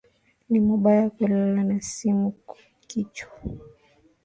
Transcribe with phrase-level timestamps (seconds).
[0.49, 2.55] Ni mubaya kulala na simu ku
[2.87, 3.31] kichwa